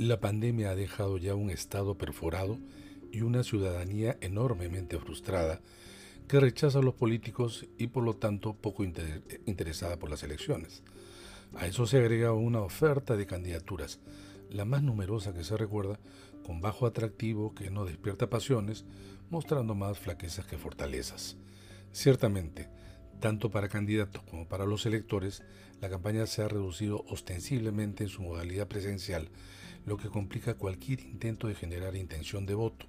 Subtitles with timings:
[0.00, 2.56] La pandemia ha dejado ya un Estado perforado
[3.12, 5.60] y una ciudadanía enormemente frustrada
[6.26, 10.82] que rechaza a los políticos y por lo tanto poco interesada por las elecciones.
[11.54, 14.00] A eso se agrega una oferta de candidaturas,
[14.48, 16.00] la más numerosa que se recuerda,
[16.46, 18.86] con bajo atractivo que no despierta pasiones,
[19.28, 21.36] mostrando más flaquezas que fortalezas.
[21.92, 22.70] Ciertamente,
[23.20, 25.42] tanto para candidatos como para los electores,
[25.80, 29.28] la campaña se ha reducido ostensiblemente en su modalidad presencial,
[29.86, 32.86] lo que complica cualquier intento de generar intención de voto.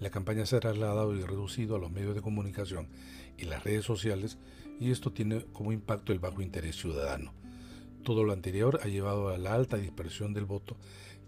[0.00, 2.88] La campaña se ha trasladado y reducido a los medios de comunicación
[3.36, 4.38] y las redes sociales
[4.80, 7.32] y esto tiene como impacto el bajo interés ciudadano.
[8.02, 10.76] Todo lo anterior ha llevado a la alta dispersión del voto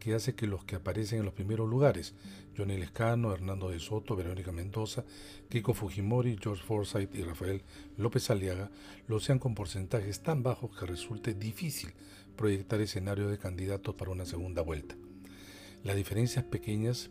[0.00, 2.14] que hace que los que aparecen en los primeros lugares,
[2.56, 5.04] Johnny Lescano, Hernando de Soto, Verónica Mendoza,
[5.50, 7.62] Kiko Fujimori, George Forsyth y Rafael
[7.98, 8.70] López Aliaga,
[9.06, 11.92] lo sean con porcentajes tan bajos que resulte difícil
[12.34, 14.96] proyectar escenarios de candidatos para una segunda vuelta.
[15.84, 17.10] Las diferencias pequeñas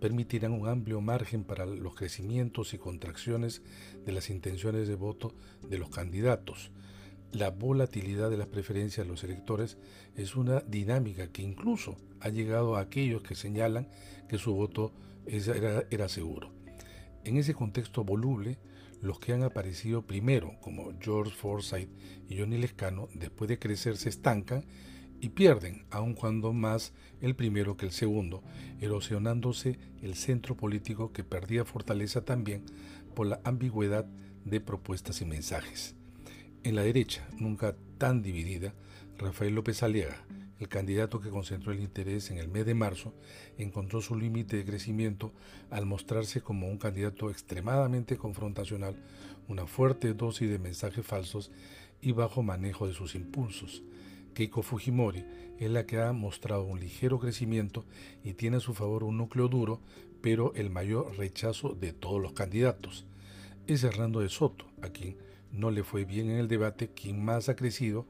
[0.00, 3.62] permitirán un amplio margen para los crecimientos y contracciones
[4.06, 5.34] de las intenciones de voto
[5.68, 6.70] de los candidatos,
[7.32, 9.78] la volatilidad de las preferencias de los electores
[10.16, 13.88] es una dinámica que incluso ha llegado a aquellos que señalan
[14.28, 14.92] que su voto
[15.26, 16.52] era, seguro.
[17.24, 18.58] En ese contexto voluble,
[19.00, 21.88] los que han aparecido primero, como George Forsyth
[22.28, 24.64] y Johnny Lescano, después de crecer se estancan
[25.20, 28.42] y pierden, aun cuando más el primero que el segundo,
[28.80, 32.64] erosionándose el centro político que perdía fortaleza también
[33.14, 34.06] por la ambigüedad
[34.44, 35.94] de propuestas y mensajes.
[36.62, 38.74] En la derecha, nunca tan dividida,
[39.16, 40.22] Rafael López Aliaga,
[40.58, 43.14] el candidato que concentró el interés en el mes de marzo,
[43.56, 45.32] encontró su límite de crecimiento
[45.70, 48.94] al mostrarse como un candidato extremadamente confrontacional,
[49.48, 51.50] una fuerte dosis de mensajes falsos
[52.02, 53.82] y bajo manejo de sus impulsos.
[54.34, 55.24] Keiko Fujimori
[55.58, 57.86] es la que ha mostrado un ligero crecimiento
[58.22, 59.80] y tiene a su favor un núcleo duro,
[60.20, 63.06] pero el mayor rechazo de todos los candidatos.
[63.66, 65.16] Es Hernando de Soto, a quien
[65.52, 68.06] no le fue bien en el debate quien más ha crecido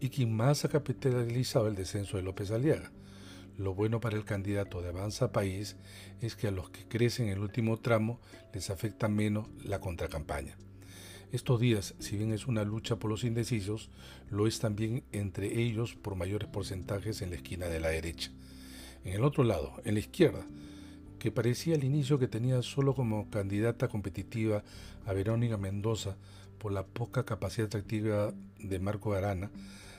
[0.00, 2.92] y quien más ha capitalizado el descenso de López Aliaga.
[3.56, 5.76] Lo bueno para el candidato de Avanza País
[6.20, 8.20] es que a los que crecen en el último tramo
[8.54, 10.56] les afecta menos la contracampaña.
[11.32, 13.90] Estos días, si bien es una lucha por los indecisos,
[14.30, 18.30] lo es también entre ellos por mayores porcentajes en la esquina de la derecha.
[19.04, 20.46] En el otro lado, en la izquierda,
[21.18, 24.62] que parecía al inicio que tenía solo como candidata competitiva
[25.04, 26.16] a Verónica Mendoza,
[26.58, 29.50] por la poca capacidad atractiva de Marco Arana,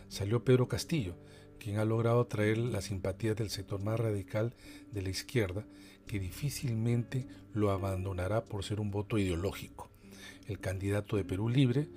[0.09, 1.15] salió Pedro Castillo,
[1.59, 4.53] quien ha logrado atraer la simpatía del sector más radical
[4.91, 5.65] de la izquierda,
[6.07, 9.89] que difícilmente lo abandonará por ser un voto ideológico.
[10.47, 11.87] El candidato de Perú Libre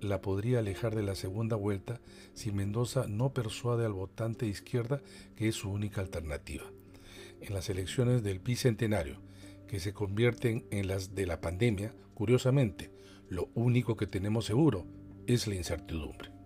[0.00, 2.00] la podría alejar de la segunda vuelta
[2.32, 5.02] si Mendoza no persuade al votante de izquierda
[5.36, 6.64] que es su única alternativa.
[7.42, 9.18] En las elecciones del bicentenario,
[9.68, 12.90] que se convierten en las de la pandemia, curiosamente,
[13.30, 14.86] lo único que tenemos seguro
[15.26, 16.39] es la incertidumbre.